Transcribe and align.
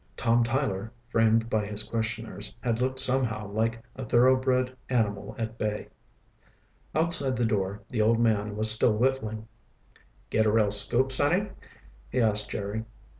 Tom 0.17 0.43
Tyler, 0.43 0.91
framed 1.11 1.47
by 1.47 1.63
his 1.63 1.83
questioners, 1.83 2.55
had 2.59 2.81
looked 2.81 2.97
somehow 2.97 3.47
like 3.51 3.83
a 3.95 4.03
thoroughbred 4.03 4.75
animal 4.89 5.35
at 5.37 5.59
bay. 5.59 5.89
Outside 6.95 7.35
the 7.35 7.45
door, 7.45 7.83
the 7.87 8.01
old 8.01 8.19
man 8.19 8.55
was 8.55 8.71
still 8.71 8.97
whittling. 8.97 9.47
"Get 10.31 10.47
a 10.47 10.51
real 10.51 10.71
scoop, 10.71 11.11
sonny?" 11.11 11.51
he 12.09 12.19
asked 12.19 12.49
Jerry. 12.49 12.83